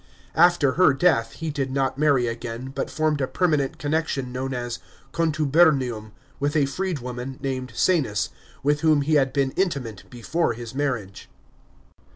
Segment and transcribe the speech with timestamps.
[0.33, 4.79] After her death, he did not marry again, but formed a permanent connection, known as
[5.11, 8.29] contubernium, with a freed woman, named Coanis,
[8.63, 11.29] with whom he had been intimate before his marriage.